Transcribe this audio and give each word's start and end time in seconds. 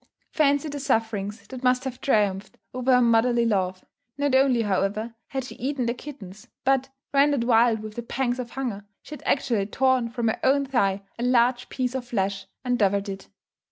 Fancy 0.31 0.67
the 0.67 0.79
sufferings 0.79 1.45
that 1.49 1.61
must 1.63 1.83
have 1.83 2.01
triumphed 2.01 2.57
over 2.73 2.95
her 2.95 3.01
motherly 3.03 3.45
love. 3.45 3.85
Not 4.17 4.33
only, 4.33 4.63
however, 4.63 5.13
had 5.27 5.43
she 5.43 5.53
eaten 5.57 5.85
the 5.85 5.93
kittens; 5.93 6.47
but, 6.65 6.89
rendered 7.13 7.43
wild 7.43 7.83
by 7.83 7.89
the 7.89 8.01
pangs 8.01 8.39
of 8.39 8.49
hunger, 8.49 8.83
she 9.03 9.13
had 9.13 9.21
actually 9.27 9.67
torn 9.67 10.09
from 10.09 10.29
her 10.29 10.39
own 10.43 10.65
thigh 10.65 11.03
a 11.19 11.23
large 11.23 11.69
piece 11.69 11.93
of 11.93 12.07
flesh, 12.07 12.47
and 12.65 12.79
devoured 12.79 13.09
it. 13.09 13.29